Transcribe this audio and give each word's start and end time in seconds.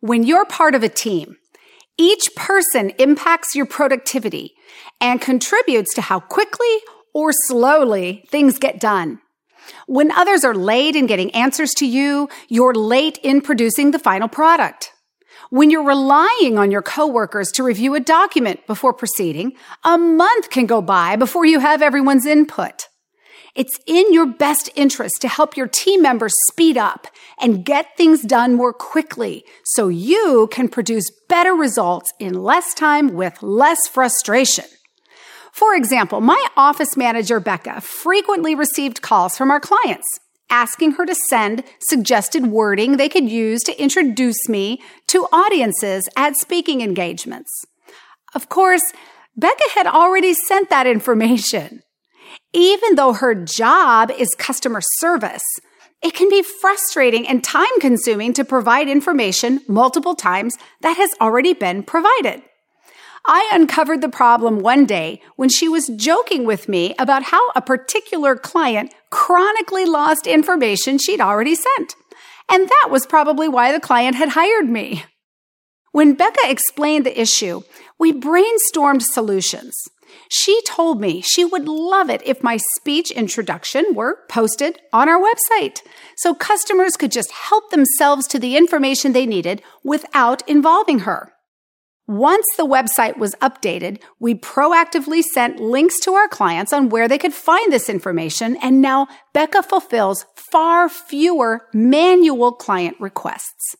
When 0.00 0.22
you're 0.22 0.46
part 0.46 0.74
of 0.74 0.82
a 0.82 0.88
team, 0.88 1.36
each 1.96 2.34
person 2.34 2.90
impacts 2.98 3.54
your 3.54 3.66
productivity 3.66 4.54
and 5.00 5.20
contributes 5.20 5.94
to 5.94 6.02
how 6.02 6.20
quickly 6.20 6.76
or 7.14 7.30
slowly 7.32 8.24
things 8.30 8.58
get 8.58 8.80
done. 8.80 9.20
When 9.86 10.10
others 10.10 10.44
are 10.44 10.54
late 10.54 10.96
in 10.96 11.06
getting 11.06 11.30
answers 11.30 11.70
to 11.78 11.86
you, 11.86 12.28
you're 12.48 12.74
late 12.74 13.18
in 13.22 13.40
producing 13.40 13.92
the 13.92 13.98
final 13.98 14.28
product. 14.28 14.92
When 15.50 15.70
you're 15.70 15.84
relying 15.86 16.58
on 16.58 16.70
your 16.70 16.82
coworkers 16.82 17.50
to 17.52 17.62
review 17.62 17.94
a 17.94 18.00
document 18.00 18.66
before 18.66 18.92
proceeding, 18.92 19.52
a 19.84 19.96
month 19.96 20.50
can 20.50 20.66
go 20.66 20.82
by 20.82 21.16
before 21.16 21.46
you 21.46 21.60
have 21.60 21.80
everyone's 21.80 22.26
input. 22.26 22.88
It's 23.54 23.78
in 23.86 24.12
your 24.12 24.26
best 24.26 24.68
interest 24.74 25.20
to 25.20 25.28
help 25.28 25.56
your 25.56 25.68
team 25.68 26.02
members 26.02 26.34
speed 26.50 26.76
up 26.76 27.06
and 27.40 27.64
get 27.64 27.96
things 27.96 28.22
done 28.22 28.54
more 28.54 28.72
quickly 28.72 29.44
so 29.64 29.86
you 29.88 30.48
can 30.50 30.68
produce 30.68 31.08
better 31.28 31.54
results 31.54 32.12
in 32.18 32.42
less 32.42 32.74
time 32.74 33.14
with 33.14 33.42
less 33.42 33.86
frustration. 33.86 34.64
For 35.52 35.76
example, 35.76 36.20
my 36.20 36.48
office 36.56 36.96
manager, 36.96 37.38
Becca, 37.38 37.80
frequently 37.80 38.56
received 38.56 39.02
calls 39.02 39.36
from 39.36 39.52
our 39.52 39.60
clients 39.60 40.08
asking 40.50 40.92
her 40.92 41.06
to 41.06 41.14
send 41.14 41.62
suggested 41.78 42.48
wording 42.48 42.96
they 42.96 43.08
could 43.08 43.28
use 43.28 43.62
to 43.62 43.82
introduce 43.82 44.48
me 44.48 44.82
to 45.06 45.28
audiences 45.32 46.08
at 46.16 46.36
speaking 46.36 46.80
engagements. 46.80 47.64
Of 48.34 48.48
course, 48.48 48.82
Becca 49.36 49.64
had 49.76 49.86
already 49.86 50.34
sent 50.34 50.70
that 50.70 50.88
information. 50.88 51.83
Even 52.54 52.94
though 52.94 53.12
her 53.12 53.34
job 53.34 54.12
is 54.12 54.30
customer 54.38 54.80
service, 54.80 55.42
it 56.02 56.14
can 56.14 56.28
be 56.28 56.42
frustrating 56.42 57.26
and 57.26 57.42
time 57.42 57.80
consuming 57.80 58.32
to 58.34 58.44
provide 58.44 58.88
information 58.88 59.60
multiple 59.66 60.14
times 60.14 60.56
that 60.82 60.96
has 60.96 61.10
already 61.20 61.52
been 61.52 61.82
provided. 61.82 62.42
I 63.26 63.50
uncovered 63.52 64.02
the 64.02 64.08
problem 64.08 64.60
one 64.60 64.84
day 64.84 65.20
when 65.36 65.48
she 65.48 65.68
was 65.68 65.90
joking 65.96 66.44
with 66.44 66.68
me 66.68 66.94
about 66.98 67.24
how 67.24 67.40
a 67.56 67.62
particular 67.62 68.36
client 68.36 68.94
chronically 69.10 69.86
lost 69.86 70.26
information 70.26 70.98
she'd 70.98 71.22
already 71.22 71.54
sent. 71.54 71.96
And 72.50 72.68
that 72.68 72.88
was 72.90 73.06
probably 73.06 73.48
why 73.48 73.72
the 73.72 73.80
client 73.80 74.16
had 74.16 74.30
hired 74.30 74.68
me. 74.68 75.04
When 75.92 76.14
Becca 76.14 76.50
explained 76.50 77.06
the 77.06 77.18
issue, 77.18 77.62
we 77.98 78.12
brainstormed 78.12 79.02
solutions. 79.02 79.74
She 80.30 80.60
told 80.66 81.00
me 81.00 81.20
she 81.20 81.44
would 81.44 81.68
love 81.68 82.10
it 82.10 82.22
if 82.24 82.42
my 82.42 82.58
speech 82.76 83.10
introduction 83.10 83.94
were 83.94 84.18
posted 84.28 84.78
on 84.92 85.08
our 85.08 85.20
website 85.20 85.80
so 86.16 86.34
customers 86.34 86.96
could 86.96 87.12
just 87.12 87.30
help 87.30 87.70
themselves 87.70 88.26
to 88.28 88.38
the 88.38 88.56
information 88.56 89.12
they 89.12 89.26
needed 89.26 89.62
without 89.82 90.46
involving 90.48 91.00
her. 91.00 91.32
Once 92.06 92.44
the 92.58 92.66
website 92.66 93.16
was 93.16 93.34
updated, 93.36 93.98
we 94.20 94.34
proactively 94.34 95.22
sent 95.22 95.58
links 95.58 95.98
to 95.98 96.12
our 96.12 96.28
clients 96.28 96.70
on 96.70 96.90
where 96.90 97.08
they 97.08 97.16
could 97.16 97.32
find 97.32 97.72
this 97.72 97.88
information, 97.88 98.58
and 98.62 98.82
now 98.82 99.06
Becca 99.32 99.62
fulfills 99.62 100.26
far 100.36 100.90
fewer 100.90 101.66
manual 101.72 102.52
client 102.52 102.94
requests. 103.00 103.74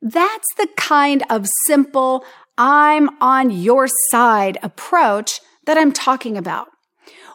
That's 0.00 0.46
the 0.56 0.68
kind 0.76 1.24
of 1.28 1.46
simple, 1.66 2.24
I'm 2.58 3.10
on 3.20 3.50
your 3.50 3.88
side 4.10 4.58
approach 4.62 5.40
that 5.66 5.78
I'm 5.78 5.92
talking 5.92 6.36
about. 6.36 6.68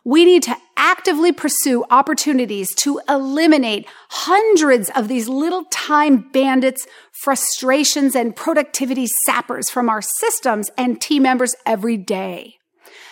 We 0.03 0.23
need 0.23 0.43
to 0.43 0.55
actively 0.77 1.31
pursue 1.31 1.83
opportunities 1.89 2.73
to 2.75 3.01
eliminate 3.09 3.87
hundreds 4.09 4.91
of 4.95 5.07
these 5.07 5.27
little 5.27 5.65
time 5.71 6.29
bandits, 6.31 6.85
frustrations, 7.23 8.15
and 8.15 8.35
productivity 8.35 9.07
sappers 9.25 9.69
from 9.69 9.89
our 9.89 10.03
systems 10.19 10.69
and 10.77 11.01
team 11.01 11.23
members 11.23 11.55
every 11.65 11.97
day. 11.97 12.55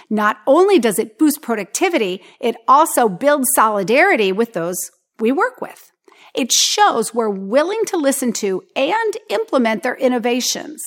Not 0.10 0.38
only 0.46 0.78
does 0.78 1.00
it 1.00 1.18
boost 1.18 1.42
productivity, 1.42 2.22
it 2.40 2.56
also 2.68 3.10
builds 3.10 3.48
solidarity 3.56 4.32
with 4.32 4.54
those 4.54 4.78
we 5.20 5.32
work 5.32 5.62
with. 5.62 5.92
It 6.36 6.52
shows 6.52 7.14
we're 7.14 7.30
willing 7.30 7.86
to 7.86 7.98
listen 7.98 8.34
to 8.34 8.62
and 8.76 9.18
implement 9.30 9.82
their 9.82 9.96
innovations. 9.96 10.80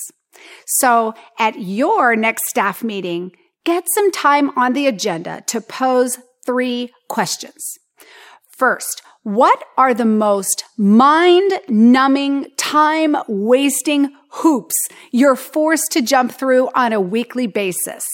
So 0.65 1.13
at 1.39 1.59
your 1.59 2.15
next 2.15 2.47
staff 2.49 2.83
meeting, 2.83 3.31
get 3.65 3.85
some 3.93 4.11
time 4.11 4.49
on 4.57 4.73
the 4.73 4.87
agenda 4.87 5.43
to 5.47 5.61
pose 5.61 6.19
three 6.45 6.93
questions. 7.07 7.77
First, 8.49 9.01
what 9.23 9.63
are 9.77 9.93
the 9.93 10.05
most 10.05 10.63
mind 10.77 11.51
numbing, 11.67 12.47
time 12.57 13.17
wasting 13.27 14.15
hoops 14.29 14.75
you're 15.11 15.35
forced 15.35 15.91
to 15.91 16.01
jump 16.01 16.31
through 16.31 16.69
on 16.73 16.93
a 16.93 17.01
weekly 17.01 17.45
basis? 17.45 18.05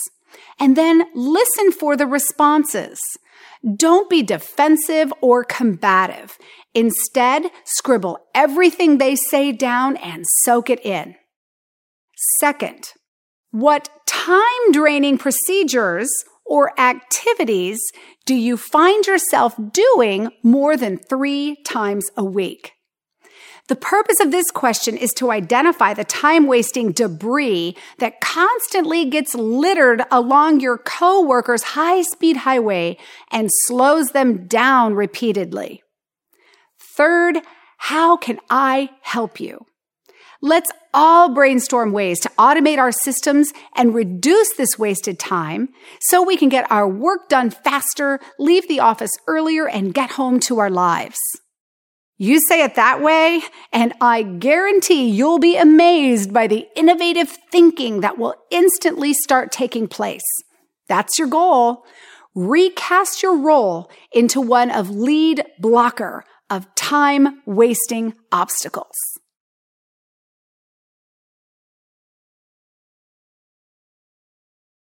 And 0.59 0.75
then 0.75 1.03
listen 1.13 1.71
for 1.71 1.95
the 1.95 2.07
responses. 2.07 2.99
Don't 3.77 4.09
be 4.09 4.23
defensive 4.23 5.13
or 5.21 5.43
combative. 5.43 6.37
Instead, 6.73 7.43
scribble 7.63 8.17
everything 8.33 8.97
they 8.97 9.15
say 9.15 9.51
down 9.51 9.95
and 9.97 10.25
soak 10.43 10.69
it 10.69 10.83
in. 10.85 11.15
Second, 12.15 12.93
what 13.51 13.89
time 14.05 14.71
draining 14.71 15.17
procedures 15.17 16.09
or 16.45 16.77
activities 16.79 17.79
do 18.25 18.35
you 18.35 18.57
find 18.57 19.05
yourself 19.05 19.55
doing 19.71 20.29
more 20.43 20.77
than 20.77 20.97
three 20.97 21.57
times 21.63 22.05
a 22.17 22.23
week? 22.23 22.73
The 23.69 23.75
purpose 23.77 24.19
of 24.19 24.31
this 24.31 24.51
question 24.51 24.97
is 24.97 25.13
to 25.13 25.31
identify 25.31 25.93
the 25.93 26.03
time 26.03 26.47
wasting 26.47 26.91
debris 26.91 27.77
that 27.99 28.19
constantly 28.19 29.05
gets 29.05 29.33
littered 29.33 30.03
along 30.11 30.59
your 30.59 30.77
coworker's 30.77 31.63
high 31.63 32.01
speed 32.01 32.37
highway 32.37 32.97
and 33.31 33.49
slows 33.65 34.09
them 34.09 34.47
down 34.47 34.95
repeatedly. 34.95 35.81
Third, 36.77 37.39
how 37.77 38.17
can 38.17 38.39
I 38.49 38.89
help 39.01 39.39
you? 39.39 39.65
Let's 40.45 40.69
all 40.93 41.33
brainstorm 41.33 41.93
ways 41.93 42.19
to 42.19 42.29
automate 42.37 42.77
our 42.77 42.91
systems 42.91 43.53
and 43.77 43.95
reduce 43.95 44.53
this 44.57 44.77
wasted 44.77 45.17
time 45.17 45.69
so 46.01 46.21
we 46.21 46.35
can 46.35 46.49
get 46.49 46.69
our 46.69 46.85
work 46.85 47.29
done 47.29 47.49
faster, 47.49 48.19
leave 48.37 48.67
the 48.67 48.81
office 48.81 49.11
earlier, 49.25 49.69
and 49.69 49.93
get 49.93 50.11
home 50.11 50.41
to 50.41 50.59
our 50.59 50.69
lives. 50.69 51.17
You 52.17 52.41
say 52.49 52.61
it 52.61 52.75
that 52.75 53.01
way, 53.01 53.41
and 53.71 53.93
I 54.01 54.23
guarantee 54.23 55.07
you'll 55.07 55.39
be 55.39 55.55
amazed 55.55 56.33
by 56.33 56.47
the 56.47 56.67
innovative 56.75 57.37
thinking 57.49 58.01
that 58.01 58.17
will 58.17 58.35
instantly 58.51 59.13
start 59.13 59.49
taking 59.49 59.87
place. 59.87 60.21
That's 60.89 61.17
your 61.17 61.29
goal. 61.29 61.85
Recast 62.35 63.23
your 63.23 63.37
role 63.37 63.89
into 64.11 64.41
one 64.41 64.71
of 64.71 64.89
lead 64.89 65.45
blocker 65.57 66.25
of 66.49 66.67
time 66.75 67.41
wasting 67.45 68.13
obstacles. 68.29 68.91